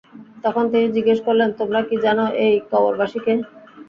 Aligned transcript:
তখন 0.43 0.63
তিনি 0.71 0.87
জিজ্ঞেস 0.95 1.19
করলেন, 1.27 1.49
তোমরা 1.59 1.79
কি 1.89 1.95
জান, 2.05 2.17
এই 2.45 2.53
কবরবাসী 2.71 3.19
কে? 3.25 3.33